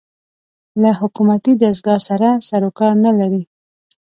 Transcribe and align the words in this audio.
له 0.81 0.91
حکومتي 0.99 1.53
دستګاه 1.61 1.99
سره 2.07 2.29
سر 2.47 2.61
و 2.67 2.71
کار 2.79 2.93
نه 3.05 3.11
لري 3.19 3.43